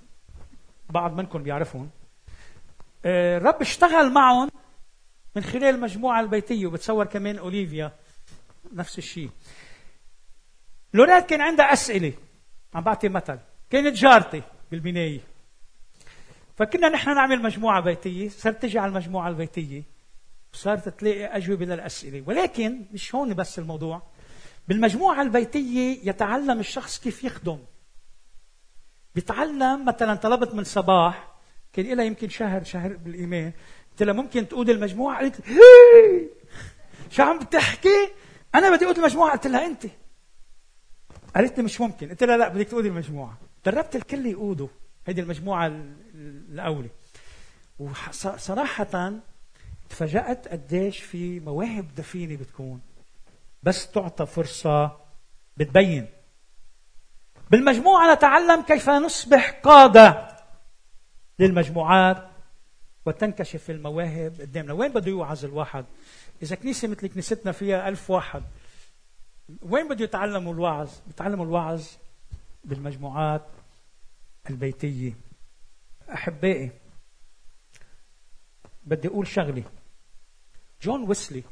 بعض 0.91 1.17
منكم 1.17 1.43
بيعرفون. 1.43 1.91
آه، 3.05 3.39
الرب 3.39 3.61
اشتغل 3.61 4.13
معهم 4.13 4.51
من 5.37 5.43
خلال 5.43 5.75
المجموعة 5.75 6.21
البيتية 6.21 6.67
وبتصور 6.67 7.05
كمان 7.05 7.39
أوليفيا 7.39 7.93
نفس 8.73 8.99
الشيء. 8.99 9.31
لوريت 10.95 11.27
كان 11.27 11.41
عندها 11.41 11.73
أسئلة 11.73 12.13
عم 12.75 12.83
بعطي 12.83 13.09
مثل 13.09 13.39
كانت 13.71 13.97
جارتي 13.97 14.43
بالبناية. 14.71 15.21
فكنا 16.57 16.89
نحن 16.89 17.15
نعمل 17.15 17.43
مجموعة 17.43 17.81
بيتية 17.81 18.29
صرت 18.29 18.63
تجي 18.63 18.79
على 18.79 18.89
المجموعة 18.89 19.29
البيتية. 19.29 19.94
وصارت 20.55 20.89
تلاقي 20.89 21.25
أجوبة 21.37 21.65
للأسئلة. 21.65 22.25
ولكن 22.27 22.87
مش 22.93 23.15
هون 23.15 23.35
بس 23.35 23.59
الموضوع. 23.59 24.03
بالمجموعة 24.69 25.23
البيتية 25.23 26.09
يتعلم 26.09 26.61
الشخص 26.61 27.01
كيف 27.01 27.25
يخدم. 27.25 27.59
بيتعلم 29.15 29.85
مثلا 29.85 30.15
طلبت 30.15 30.55
من 30.55 30.65
صباح 30.65 31.35
كان 31.73 31.97
لها 31.97 32.05
يمكن 32.05 32.29
شهر 32.29 32.65
شهر 32.65 32.97
بالايمان 32.97 33.53
قلت 33.91 34.03
لها 34.03 34.15
ممكن 34.15 34.49
تقود 34.49 34.71
المجموعة؟ 34.71 35.19
قالت 35.19 35.45
شو 37.11 37.23
عم 37.23 37.39
بتحكي؟ 37.39 38.09
أنا 38.55 38.77
بدي 38.77 38.85
أقود 38.85 38.99
المجموعة. 38.99 39.33
قلت 39.33 39.47
لها 39.47 39.67
أنت؟ 39.67 39.87
قالت 41.37 41.59
لي 41.59 41.65
مش 41.65 41.81
ممكن. 41.81 42.09
قلت 42.09 42.25
لها 42.25 42.37
لا 42.37 42.49
بدك 42.49 42.69
تقودي 42.69 42.89
المجموعة. 42.89 43.39
دربت 43.65 43.97
الكل 43.97 44.27
يقودوا. 44.27 44.69
هيدي 45.07 45.21
المجموعة 45.21 45.67
الأولى. 46.15 46.89
وصراحه 47.79 49.21
تفاجأت 49.91 50.49
قديش 50.49 51.01
في 51.01 51.41
مواهب 51.41 51.95
دفينة 51.95 52.37
بتكون. 52.37 52.81
بس 53.63 53.91
تعطى 53.91 54.27
فرصة 54.27 54.97
بتبين. 55.57 56.07
بالمجموعة 57.51 58.15
نتعلم 58.15 58.63
كيف 58.63 58.91
نصبح 58.91 59.51
قادة 59.51 60.37
للمجموعات 61.39 62.29
وتنكشف 63.07 63.71
المواهب 63.71 64.41
قدامنا. 64.41 64.73
وين 64.73 64.93
بده 64.93 65.11
يوعظ 65.11 65.45
الواحد؟ 65.45 65.85
إذا 66.43 66.57
كنيسة 66.57 66.89
مثل 66.89 67.07
كنيستنا 67.07 67.53
فيها 67.53 67.89
ألف 67.89 68.11
واحد 68.11 68.43
وين 69.63 69.89
بده 69.89 70.05
يتعلموا 70.05 70.55
الوعظ؟ 70.55 70.91
بيتعلموا 71.07 71.45
الوعظ 71.45 71.87
بالمجموعات 72.65 73.47
البيتية. 74.51 75.13
أحبائي 76.13 76.71
بدي 78.87 79.09
أقول 79.09 79.27
شغلة. 79.27 79.63
جون 80.83 81.09
ويسلي 81.09 81.43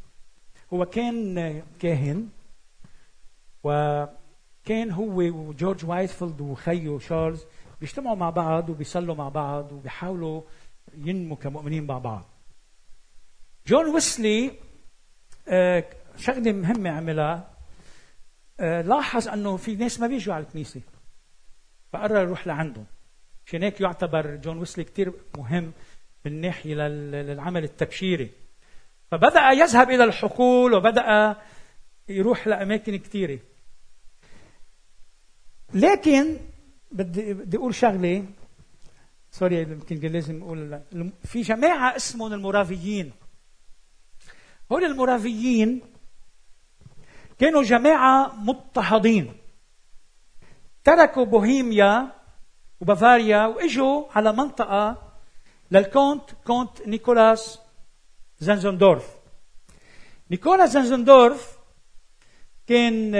هو 0.72 0.86
كان 0.86 1.62
كاهن 1.78 2.28
وكان 3.62 4.90
هو 4.90 5.16
وجورج 5.16 5.84
وايتفيلد 5.84 6.40
وخيه 6.40 6.98
شارلز 6.98 7.44
بيجتمعوا 7.80 8.16
مع 8.16 8.30
بعض 8.30 8.70
وبيصلوا 8.70 9.14
مع 9.14 9.28
بعض 9.28 9.72
وبيحاولوا 9.72 10.42
ينموا 10.94 11.36
كمؤمنين 11.36 11.86
مع 11.86 11.98
بعض. 11.98 12.24
جون 13.66 13.94
ويسلي 13.94 14.52
آه، 15.48 15.84
شغلة 16.16 16.52
مهمة 16.52 16.90
عملها. 16.90 17.50
آه، 18.60 18.82
لاحظ 18.82 19.28
أنه 19.28 19.56
في 19.56 19.76
ناس 19.76 20.00
ما 20.00 20.06
بيجوا 20.06 20.34
على 20.34 20.44
الكنيسة 20.44 20.80
فقرر 21.92 22.20
يروح 22.20 22.46
لعندهم. 22.46 22.86
عشان 23.46 23.62
هيك 23.62 23.80
يعتبر 23.80 24.36
جون 24.36 24.58
ويسلي 24.58 24.84
كثير 24.84 25.12
مهم 25.36 25.72
من 26.24 26.40
ناحية 26.40 26.74
للعمل 26.74 27.64
التبشيري. 27.64 28.30
فبدأ 29.10 29.50
يذهب 29.50 29.90
إلى 29.90 30.04
الحقول 30.04 30.74
وبدأ 30.74 31.36
يروح 32.08 32.46
لأماكن 32.46 32.96
كثيره 32.96 33.38
لكن 35.74 36.38
بدي 36.92 37.34
بدي 37.34 37.56
أقول 37.56 37.74
شغلة. 37.74 38.26
سوري 39.30 39.62
يمكن 39.62 39.96
لازم 39.96 40.42
أقول 40.42 40.80
في 41.24 41.42
جماعة 41.42 41.96
اسمهم 41.96 42.32
المرافيين 42.32 43.12
هول 44.72 44.84
المرافيين 44.84 45.80
كانوا 47.38 47.62
جماعة 47.62 48.34
مضطهدين. 48.36 49.32
تركوا 50.84 51.24
بوهيميا 51.24 52.12
وبافاريا 52.80 53.46
وإجوا 53.46 54.04
على 54.14 54.32
منطقة 54.32 55.01
للكونت 55.72 56.22
كونت 56.46 56.86
نيكولاس 56.86 57.58
زنزندورف 58.38 59.08
نيكولاس 60.30 60.70
زنزندورف 60.70 61.58
كان 62.66 63.12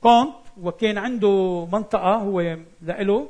كونت 0.00 0.34
وكان 0.60 0.98
عنده 0.98 1.66
منطقة 1.72 2.14
هو 2.14 2.40
لإله. 2.82 3.28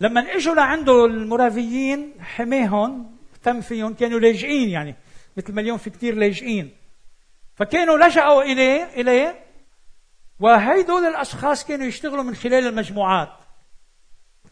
لما 0.00 0.20
إجوا 0.20 0.54
لعنده 0.54 1.04
المرافيين 1.04 2.14
حماهم 2.20 3.16
تم 3.42 3.60
فيهم 3.60 3.94
كانوا 3.94 4.20
لاجئين 4.20 4.68
يعني 4.68 4.94
مثل 5.36 5.52
ما 5.52 5.60
اليوم 5.60 5.78
في 5.78 5.90
كثير 5.90 6.14
لاجئين. 6.14 6.70
فكانوا 7.54 7.98
لجأوا 7.98 8.42
إليه 8.42 8.84
إليه 8.84 9.44
وهيدول 10.40 11.04
الأشخاص 11.04 11.64
كانوا 11.64 11.86
يشتغلوا 11.86 12.22
من 12.22 12.34
خلال 12.34 12.66
المجموعات. 12.66 13.32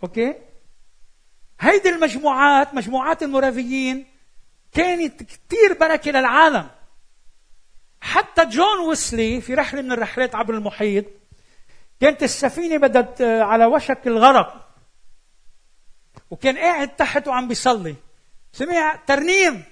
أوكي؟ 0.03 0.50
هيدي 1.61 1.89
المجموعات 1.89 2.75
مجموعات 2.75 3.23
المرافيين 3.23 4.07
كانت 4.73 5.23
كثير 5.23 5.79
بركة 5.81 6.11
للعالم. 6.11 6.71
حتى 8.01 8.45
جون 8.45 8.89
ويسلي 8.89 9.41
في 9.41 9.55
رحلة 9.55 9.83
من 9.83 9.93
الرحلات 9.93 10.35
عبر 10.35 10.55
المحيط 10.55 11.05
كانت 12.01 12.23
السفينة 12.23 12.77
بدت 12.77 13.21
آه، 13.21 13.43
على 13.43 13.65
وشك 13.65 14.07
الغرق 14.07 14.75
وكان 16.31 16.59
قاعد 16.59 16.97
تحت 16.97 17.29
وعم 17.29 17.49
بيصلي. 17.49 17.95
سمع 18.53 18.97
ترنيم. 19.07 19.65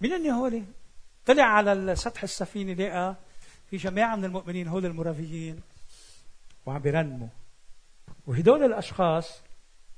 مين 0.00 0.30
هولي؟ 0.30 0.62
طلع 1.26 1.44
على 1.44 1.96
سطح 1.96 2.22
السفينة 2.22 2.72
لقى 2.72 3.14
في 3.70 3.76
جماعة 3.76 4.16
من 4.16 4.24
المؤمنين 4.24 4.68
هول 4.68 4.86
المرافيين 4.86 5.60
وعم 6.66 6.78
بيرنموا. 6.78 7.28
وهدول 8.26 8.64
الأشخاص 8.64 9.40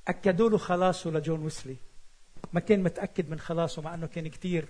أكدوا 0.09 0.51
له 0.51 0.59
خلاصه 0.59 1.11
لجون 1.11 1.43
ويسلي. 1.43 1.77
ما 2.53 2.61
كان 2.61 2.83
متأكد 2.83 3.31
من 3.31 3.39
خلاصه 3.39 3.83
مع 3.83 3.95
إنه 3.95 4.07
كان 4.07 4.29
كثير 4.29 4.69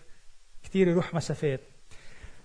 كثير 0.63 0.89
يروح 0.89 1.15
مسافات. 1.15 1.61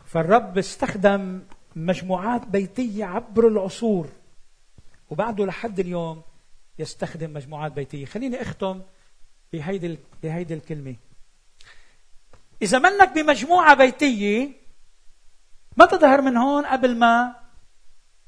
فالرب 0.05 0.57
استخدم 0.57 1.41
مجموعات 1.75 2.47
بيتية 2.47 3.05
عبر 3.05 3.47
العصور. 3.47 4.09
وبعده 5.09 5.45
لحد 5.45 5.79
اليوم 5.79 6.21
يستخدم 6.79 7.33
مجموعات 7.33 7.71
بيتية. 7.71 8.05
خليني 8.05 8.41
أختم 8.41 8.81
بهيدي 9.53 9.99
بهيدي 10.23 10.53
الكلمة. 10.53 10.95
إذا 12.61 12.79
منك 12.79 13.11
بمجموعة 13.15 13.73
بيتية 13.73 14.51
ما 15.77 15.85
تظهر 15.85 16.21
من 16.21 16.37
هون 16.37 16.65
قبل 16.65 16.97
ما 16.97 17.35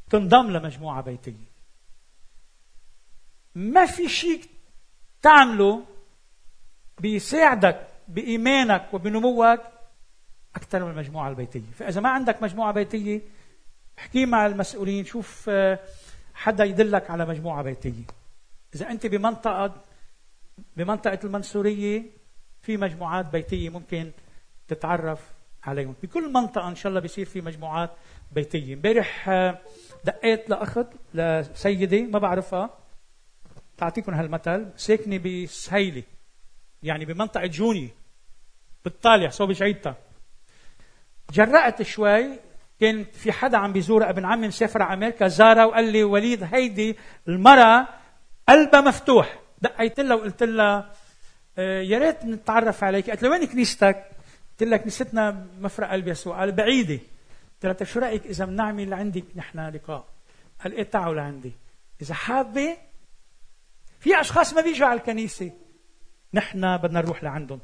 تنضم 0.09 0.51
لمجموعة 0.51 1.01
بيتية. 1.01 1.52
ما 3.55 3.85
في 3.85 4.09
شيء 4.09 4.41
تعمله 5.21 5.83
بيساعدك 6.99 7.87
بإيمانك 8.07 8.93
وبنموك 8.93 9.59
أكثر 10.55 10.85
من 10.85 10.91
المجموعة 10.91 11.29
البيتية. 11.29 11.71
فإذا 11.75 12.01
ما 12.01 12.09
عندك 12.09 12.43
مجموعة 12.43 12.71
بيتية 12.71 13.21
احكي 13.99 14.25
مع 14.25 14.45
المسؤولين 14.45 15.05
شوف 15.05 15.45
آه، 15.49 15.79
حدا 16.33 16.63
يدلك 16.63 17.11
على 17.11 17.25
مجموعة 17.25 17.63
بيتية. 17.63 18.03
إذا 18.75 18.89
أنت 18.89 19.05
بمنطقة 19.05 19.73
بمنطقة 20.77 21.19
المنصورية 21.23 22.03
في 22.61 22.77
مجموعات 22.77 23.25
بيتية 23.25 23.69
ممكن 23.69 24.11
تتعرف 24.67 25.19
عليهم. 25.63 25.95
بكل 26.03 26.33
منطقة 26.33 26.67
إن 26.67 26.75
شاء 26.75 26.89
الله 26.89 26.99
بيصير 26.99 27.25
في 27.25 27.41
مجموعات 27.41 27.91
بيتية. 28.31 28.73
امبارح 28.73 29.29
آه، 29.29 29.59
دقيت 30.03 30.49
لأخت 30.49 30.87
لسيدة 31.13 32.01
ما 32.01 32.19
بعرفها. 32.19 32.82
تعطيكم 33.77 34.13
هالمثل. 34.13 34.67
ساكنه 34.75 35.17
بسهيله 35.17 36.03
يعني 36.83 37.05
بمنطقة 37.05 37.45
جوني. 37.45 37.89
بالطالع 38.85 39.29
صوب 39.29 39.53
شعيدتها 39.53 39.95
جرأت 41.31 41.81
شوي. 41.81 42.39
كان 42.79 43.03
في 43.03 43.31
حدا 43.31 43.57
عم 43.57 43.73
بيزور 43.73 44.09
ابن 44.09 44.25
عمي 44.25 44.47
مسافر 44.47 44.81
على 44.81 44.93
أمريكا. 44.93 45.27
زارها 45.27 45.65
وقال 45.65 45.91
لي 45.91 46.03
وليد 46.03 46.43
هيدي 46.43 46.97
المرأة 47.27 47.87
قلبها 48.49 48.81
مفتوح. 48.81 49.39
دقيت 49.61 49.99
لها 49.99 50.15
وقلت 50.15 50.43
لها 50.43 50.93
آه، 51.57 51.81
يا 51.81 51.97
ريت 51.99 52.25
نتعرف 52.25 52.83
عليك. 52.83 53.09
قالت 53.09 53.23
لي 53.23 53.29
وين 53.29 53.45
كنيستك؟ 53.45 54.05
قلت 54.51 54.69
لها 54.69 54.77
كنيستنا 54.77 55.47
مفرق 55.61 55.91
قلب 55.91 56.07
يسوع 56.07 56.39
قال 56.39 56.51
بعيدة. 56.51 56.99
قلت 57.53 57.65
لها 57.65 57.73
طيب 57.73 57.87
شو 57.87 57.99
رأيك 57.99 58.25
إذا 58.25 58.45
بنعمل 58.45 58.93
عندك 58.93 59.23
نحن 59.35 59.59
لقاء؟ 59.59 60.05
قال 60.63 60.73
إيه 60.73 60.83
تعوا 60.83 61.15
لعندي. 61.15 61.51
إذا 62.01 62.13
حابة 62.13 62.77
في 64.03 64.19
أشخاص 64.19 64.53
ما 64.53 64.61
بيجوا 64.61 64.87
على 64.87 64.99
الكنيسة. 64.99 65.51
نحن 66.33 66.77
بدنا 66.77 67.01
نروح 67.01 67.23
لعندهم. 67.23 67.59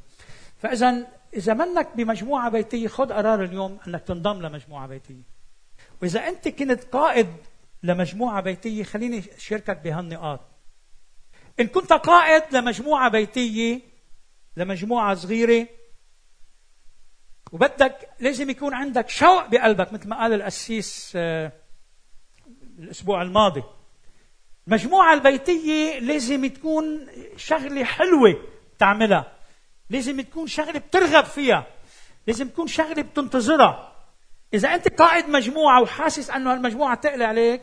فإذا 0.58 1.08
إذا 1.34 1.54
منك 1.54 1.90
بمجموعة 1.96 2.50
بيتية 2.50 2.88
خذ 2.88 3.14
قرار 3.14 3.44
اليوم 3.44 3.80
أنك 3.88 4.02
تنضم 4.02 4.42
لمجموعة 4.42 4.88
بيتية. 4.88 5.24
وإذا 6.02 6.28
أنت 6.28 6.48
كنت 6.48 6.84
قائد 6.84 7.28
لمجموعة 7.84 8.42
بيتية 8.42 8.84
خليني 8.84 9.24
أشاركك 9.38 9.78
بهالنقاط. 9.78 10.40
إن 11.60 11.68
كنت 11.68 11.94
قائد 11.94 12.56
لمجموعة 12.56 13.10
بيتية 13.10 13.82
لمجموعة 14.58 15.16
صغيرة 15.16 15.68
وبدك 17.52 18.10
لازم 18.20 18.50
يكون 18.50 18.74
عندك 18.74 19.10
شوق 19.10 19.48
بقلبك 19.48 19.94
مثل 19.94 20.10
ما 20.10 20.20
قال 20.20 20.34
القسيس 20.34 21.14
آه، 21.16 21.52
الأسبوع 22.80 23.22
الماضي. 23.22 23.64
المجموعة 24.70 25.14
البيتية 25.14 26.00
لازم 26.00 26.46
تكون 26.46 27.08
شغلة 27.38 27.84
حلوة 27.84 28.36
تعملها. 28.80 29.32
لازم 29.90 30.22
تكون 30.22 30.48
شغلة 30.48 30.80
بترغب 30.80 31.26
فيها. 31.26 31.68
لازم 32.28 32.50
تكون 32.50 32.68
شغلة 32.68 33.02
بتنتظرها. 33.02 33.96
إذا 34.54 34.74
أنت 34.74 34.88
قائد 34.88 35.30
مجموعة 35.30 35.82
وحاسس 35.82 36.30
أنه 36.30 36.54
المجموعة 36.54 36.96
تقلي 36.96 37.26
عليك 37.26 37.62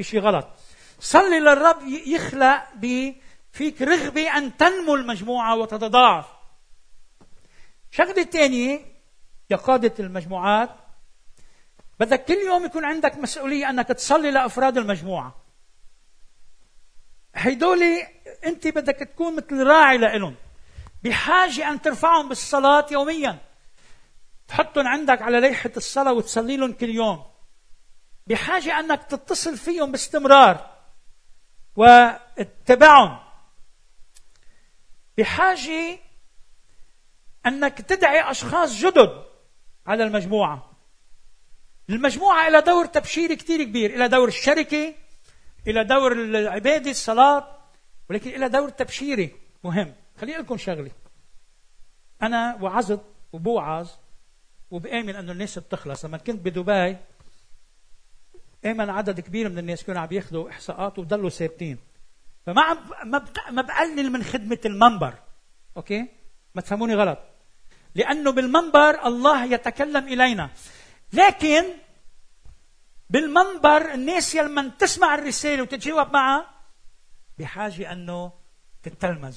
شيء 0.00 0.20
غلط. 0.20 0.48
صلي 1.00 1.40
للرب 1.40 1.82
يخلق 2.06 2.62
فيك 3.52 3.82
رغبة 3.82 4.38
أن 4.38 4.56
تنمو 4.56 4.94
المجموعة 4.94 5.56
وتتضاعف. 5.56 6.26
شغلة 7.90 8.22
ثانية 8.22 8.80
يا 9.50 9.56
قادة 9.56 9.94
المجموعات 10.00 10.70
بدك 12.00 12.24
كل 12.24 12.34
يوم 12.46 12.64
يكون 12.64 12.84
عندك 12.84 13.18
مسؤولية 13.18 13.70
أنك 13.70 13.88
تصلي 13.88 14.30
لأفراد 14.30 14.78
المجموعة. 14.78 15.45
هيدولي 17.36 18.06
أنت 18.46 18.68
بدك 18.68 18.96
تكون 18.96 19.36
مثل 19.36 19.66
راعي 19.66 19.98
لإلهم. 19.98 20.34
بحاجة 21.02 21.70
أن 21.70 21.82
ترفعهم 21.82 22.28
بالصلاة 22.28 22.86
يوميا. 22.90 23.38
تحطهم 24.48 24.86
عندك 24.86 25.22
على 25.22 25.40
ليحة 25.40 25.70
الصلاة 25.76 26.12
وتصلي 26.12 26.56
لهم 26.56 26.72
كل 26.72 26.88
يوم. 26.90 27.24
بحاجة 28.26 28.80
أنك 28.80 29.02
تتصل 29.02 29.56
فيهم 29.56 29.92
باستمرار 29.92 30.70
واتبعهم 31.76 33.18
بحاجة 35.18 35.98
أنك 37.46 37.80
تدعي 37.80 38.30
أشخاص 38.30 38.72
جدد 38.72 39.24
على 39.86 40.04
المجموعة. 40.04 40.70
المجموعة 41.90 42.48
إلى 42.48 42.60
دور 42.60 42.86
تبشيري 42.86 43.36
كثير 43.36 43.64
كبير. 43.64 43.94
إلى 43.94 44.08
دور 44.08 44.28
الشركة. 44.28 44.94
إلى 45.66 45.84
دور 45.84 46.12
العبادة 46.12 46.90
الصلاة 46.90 47.58
ولكن 48.10 48.30
إلى 48.30 48.48
دور 48.48 48.68
تبشيري 48.68 49.36
مهم. 49.64 49.94
خليني 50.20 50.38
لكم 50.38 50.56
شغلة. 50.56 50.90
أنا 52.22 52.58
وعظت 52.60 53.04
وبوعظ 53.32 53.88
وبآمن 54.70 55.16
أنه 55.16 55.32
الناس 55.32 55.58
بتخلص. 55.58 56.04
لما 56.04 56.18
كنت 56.18 56.40
بدبي 56.40 56.96
آمن 58.64 58.90
عدد 58.90 59.20
كبير 59.20 59.48
من 59.48 59.58
الناس 59.58 59.84
كانوا 59.84 60.00
عم 60.00 60.08
ياخذوا 60.12 60.50
إحصاءات 60.50 60.98
وضلوا 60.98 61.30
ثابتين. 61.30 61.78
فما 62.46 62.62
عم 62.62 62.78
ما 63.04 63.24
ما 63.50 63.62
بقلل 63.62 64.12
من 64.12 64.22
خدمة 64.22 64.58
المنبر. 64.64 65.14
أوكي؟ 65.76 66.06
ما 66.54 66.62
تفهموني 66.62 66.94
غلط. 66.94 67.18
لأنه 67.94 68.32
بالمنبر 68.32 69.06
الله 69.06 69.44
يتكلم 69.44 70.08
إلينا. 70.08 70.50
لكن 71.12 71.64
بالمنبر 73.10 73.94
الناس 73.94 74.36
لما 74.36 74.68
تسمع 74.78 75.14
الرسالة 75.14 75.62
وتتجاوب 75.62 76.12
معها 76.12 76.46
بحاجة 77.38 77.92
أنه 77.92 78.32
تتلمذ 78.82 79.36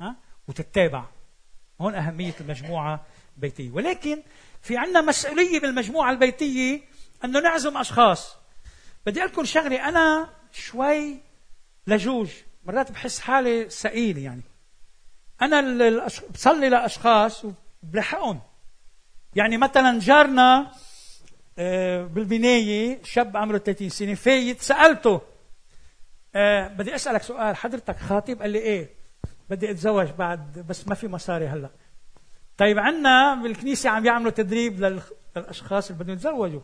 ها؟ 0.00 0.16
وتتابع. 0.48 1.04
هون 1.80 1.94
أهمية 1.94 2.34
المجموعة 2.40 3.06
البيتية. 3.36 3.70
ولكن 3.70 4.22
في 4.62 4.76
عندنا 4.76 5.00
مسؤولية 5.00 5.60
بالمجموعة 5.60 6.10
البيتية 6.10 6.80
أنه 7.24 7.40
نعزم 7.40 7.76
أشخاص. 7.76 8.36
بدي 9.06 9.20
أقول 9.20 9.32
لكم 9.32 9.44
شغلة. 9.44 9.88
أنا 9.88 10.30
شوي 10.52 11.20
لجوج 11.86 12.30
مرات 12.64 12.92
بحس 12.92 13.20
حالي 13.20 13.70
ثقيل 13.70 14.18
يعني. 14.18 14.42
أنا 15.42 16.08
بصلي 16.34 16.68
لأشخاص 16.68 17.44
وبلحقهم. 17.82 18.40
يعني 19.34 19.56
مثلا 19.56 19.98
جارنا 19.98 20.72
بالبناية 21.56 23.02
شاب 23.04 23.36
عمره 23.36 23.58
30 23.58 23.88
سنة 23.88 24.14
فايت 24.14 24.60
سألته 24.60 25.20
آه، 26.34 26.68
بدي 26.68 26.94
أسألك 26.94 27.22
سؤال 27.22 27.56
حضرتك 27.56 27.96
خاطب؟ 27.96 28.42
قال 28.42 28.50
لي 28.50 28.58
إيه 28.58 28.90
بدي 29.50 29.70
أتزوج 29.70 30.08
بعد 30.18 30.64
بس 30.68 30.88
ما 30.88 30.94
في 30.94 31.08
مصاري 31.08 31.46
هلأ. 31.46 31.70
طيب 32.58 32.78
عندنا 32.78 33.34
بالكنيسة 33.34 33.90
عم 33.90 34.06
يعملوا 34.06 34.30
تدريب 34.30 35.00
للأشخاص 35.36 35.90
اللي 35.90 36.04
بدهم 36.04 36.16
يتزوجوا. 36.16 36.60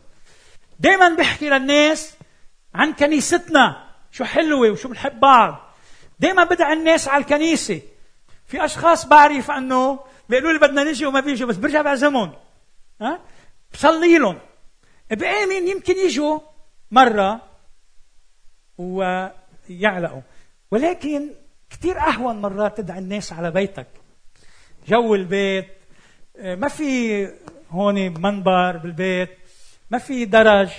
دائما 0.79 1.15
بحكي 1.15 1.49
للناس 1.49 2.15
عن 2.75 2.93
كنيستنا 2.93 3.89
شو 4.11 4.23
حلوة 4.23 4.71
وشو 4.71 4.89
بنحب 4.89 5.19
بعض. 5.19 5.73
دائما 6.19 6.43
بدعي 6.43 6.73
الناس 6.73 7.07
على 7.07 7.21
الكنيسة. 7.21 7.81
في 8.45 8.65
أشخاص 8.65 9.05
بعرف 9.05 9.51
أنه 9.51 9.99
بيقولوا 10.29 10.53
لي 10.53 10.59
بدنا 10.59 10.83
نجي 10.83 11.05
وما 11.05 11.19
بيجوا 11.19 11.49
بس 11.49 11.55
برجع 11.55 11.81
بعزمهم. 11.81 12.33
ها؟ 13.01 13.19
بصلي 13.73 14.17
لهم. 14.17 14.39
بآمن 15.11 15.67
يمكن 15.67 15.93
يجوا 15.97 16.39
مرة 16.91 17.41
ويعلقوا. 18.77 20.21
ولكن 20.71 21.29
كثير 21.69 21.99
أهون 21.99 22.41
مرات 22.41 22.77
تدعي 22.77 22.99
الناس 22.99 23.33
على 23.33 23.51
بيتك. 23.51 23.87
جو 24.87 25.15
البيت 25.15 25.67
ما 26.39 26.67
في 26.67 27.23
هون 27.69 28.21
منبر 28.21 28.77
بالبيت 28.77 29.29
ما 29.91 29.97
في 29.97 30.25
درج 30.25 30.69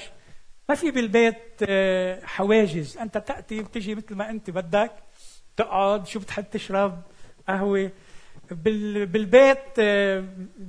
ما 0.69 0.75
في 0.75 0.91
بالبيت 0.91 1.39
آه، 1.69 2.21
حواجز. 2.25 2.99
أنت 2.99 3.19
تأتي 3.19 3.63
بتجي 3.63 3.95
مثل 3.95 4.15
ما 4.15 4.31
أنت 4.31 4.51
بدك 4.51 4.93
تقعد 5.57 6.07
شو 6.07 6.21
بتحب 6.21 6.45
تشرب؟ 6.51 7.03
قهوة. 7.49 7.91
بالبيت 8.51 9.59
آه، 9.79 10.25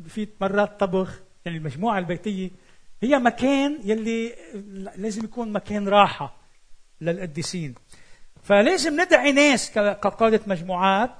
في 0.08 0.28
مرات 0.42 0.80
طبخ 0.80 1.20
يعني 1.46 1.58
المجموعة 1.58 2.00
البيتية 2.00 2.50
هي 3.02 3.20
مكان 3.20 3.80
يلي 3.84 4.36
لازم 4.96 5.24
يكون 5.24 5.52
مكان 5.52 5.88
راحة 5.88 6.38
للقديسين. 7.02 7.76
فلازم 8.44 9.02
ندعي 9.02 9.32
ناس 9.32 9.72
كقادة 9.72 10.42
مجموعات 10.48 11.12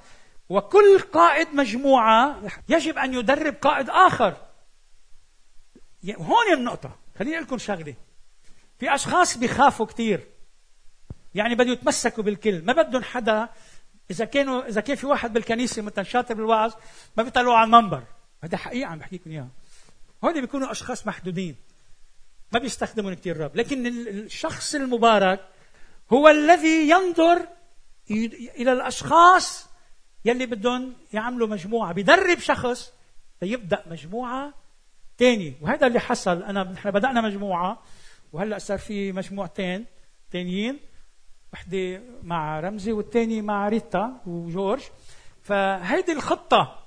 وكل 0.48 0.98
قائد 1.12 1.48
مجموعة 1.54 2.42
يجب 2.68 2.98
أن 2.98 3.14
يدرب 3.14 3.54
قائد 3.54 3.90
آخر. 3.90 4.36
هون 6.16 6.52
النقطة. 6.54 6.96
خليني 7.18 7.34
أقول 7.34 7.46
لكم 7.46 7.58
شغلة. 7.58 7.94
في 8.78 8.94
أشخاص 8.94 9.38
بيخافوا 9.38 9.86
كثير 9.86 10.26
يعني 11.34 11.54
بدهم 11.54 11.72
يتمسكوا 11.72 12.22
بالكل. 12.24 12.64
ما 12.64 12.72
بدهم 12.72 13.02
حدا 13.02 13.48
إذا 14.10 14.24
كانوا 14.24 14.68
إذا 14.68 14.80
كان 14.80 14.96
في 14.96 15.06
واحد 15.06 15.32
بالكنيسة 15.32 15.82
مثلا 15.82 16.04
شاطر 16.04 16.34
بالوعظ 16.34 16.72
ما 17.16 17.22
بيطلعوا 17.22 17.56
على 17.56 17.66
المنبر. 17.66 18.02
هذا 18.44 18.56
حقيقة 18.56 18.88
عم 18.88 18.98
بحكي 18.98 19.16
لكم 19.16 19.30
إياها. 19.30 19.48
هون 20.24 20.40
بيكونوا 20.40 20.70
أشخاص 20.70 21.06
محدودين. 21.06 21.56
ما 22.52 22.58
بيستخدمون 22.58 23.14
كثير 23.14 23.36
الرب 23.36 23.56
لكن 23.56 23.86
الشخص 23.86 24.74
المبارك 24.74 25.40
هو 26.12 26.28
الذي 26.28 26.90
ينظر 26.90 27.48
إلى 28.10 28.72
الأشخاص 28.72 29.68
يلي 30.24 30.46
بدهم 30.46 30.92
يعملوا 31.12 31.48
مجموعة. 31.48 31.92
بيدرب 31.92 32.38
شخص 32.38 32.92
ليبدا 33.42 33.82
مجموعة 33.90 34.54
ثانية 35.18 35.52
وهذا 35.60 35.86
اللي 35.86 36.00
حصل. 36.00 36.42
انا 36.42 36.64
نحن 36.64 36.90
بدأنا 36.90 37.20
مجموعة 37.20 37.82
وهلأ 38.32 38.58
صار 38.58 38.78
في 38.78 39.12
مجموعتين 39.12 39.86
ثانيين 40.32 40.78
وحدة 41.52 42.02
مع 42.22 42.60
رمزي 42.60 42.92
والثاني 42.92 43.42
مع 43.42 43.68
ريتا 43.68 44.20
وجورج. 44.26 44.82
فهيدي 45.42 46.12
الخطة. 46.12 46.78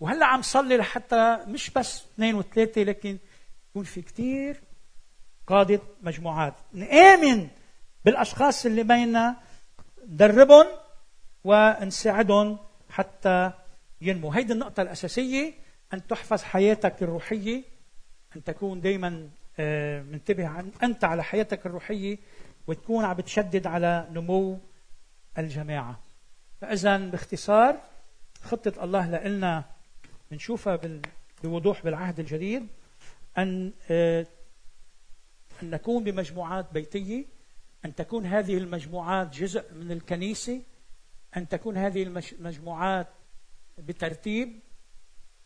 وهلأ 0.00 0.26
عم 0.26 0.42
صلي 0.42 0.76
لحتى 0.76 1.38
مش 1.46 1.70
بس 1.70 2.04
اثنين 2.14 2.34
وثلاثة 2.34 2.82
لكن 2.82 3.18
يكون 3.70 3.84
في 3.84 4.02
كثير 4.02 4.62
قادة 5.52 5.80
مجموعات. 6.02 6.54
نآمن 6.72 7.48
بالأشخاص 8.04 8.66
اللي 8.66 8.82
بيننا 8.82 9.36
ندربهم 10.08 10.66
ونساعدهم 11.44 12.58
حتى 12.90 13.52
ينمو. 14.00 14.30
هيدي 14.32 14.52
النقطة 14.52 14.82
الأساسية 14.82 15.52
أن 15.94 16.06
تحفظ 16.06 16.42
حياتك 16.42 17.02
الروحية 17.02 17.62
أن 18.36 18.44
تكون 18.44 18.80
دائما 18.80 19.28
آه، 19.58 20.02
منتبه 20.02 20.64
أنت 20.82 21.04
على 21.04 21.24
حياتك 21.24 21.66
الروحية 21.66 22.18
وتكون 22.66 23.04
عم 23.04 23.16
بتشدد 23.16 23.66
على 23.66 24.08
نمو 24.12 24.58
الجماعة. 25.38 26.00
فإذا 26.60 26.96
باختصار 26.96 27.80
خطة 28.42 28.84
الله 28.84 29.28
لنا 29.28 29.64
بنشوفها 30.30 30.80
بوضوح 31.44 31.82
بالعهد 31.82 32.20
الجديد 32.20 32.66
أن 33.38 33.72
آه، 33.90 34.26
أن 35.62 35.70
نكون 35.70 36.04
بمجموعات 36.04 36.72
بيتية 36.72 37.24
أن 37.84 37.94
تكون 37.94 38.26
هذه 38.26 38.58
المجموعات 38.58 39.36
جزء 39.36 39.74
من 39.74 39.92
الكنيسة 39.92 40.62
أن 41.36 41.48
تكون 41.48 41.76
هذه 41.76 42.02
المجموعات 42.32 43.08
بترتيب 43.78 44.60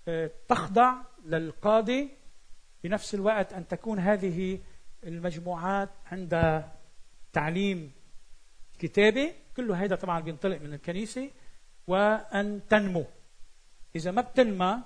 آه، 0.09 0.31
تخضع 0.49 0.95
للقاضي 1.25 2.11
بنفس 2.85 3.15
الوقت 3.15 3.53
أن 3.53 3.69
تكون 3.69 3.99
هذه 3.99 4.61
المجموعات 5.05 5.91
عندها 6.07 6.79
تعليم 7.33 7.93
كتابي 8.79 9.33
كله 9.57 9.85
هذا 9.85 9.97
طبعا 9.97 10.21
بينطلق 10.21 10.61
من 10.61 10.75
الكنيسة 10.75 11.31
وأن 11.87 12.61
تنمو. 12.69 13.05
إذا 13.97 14.11
ما 14.11 14.23
بتنمى 14.23 14.83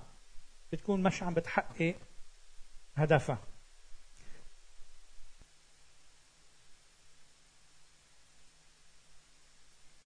بتكون 0.73 1.03
مش 1.03 1.23
عم 1.23 1.35
بتحقق 1.35 1.95
هدفها. 2.97 3.50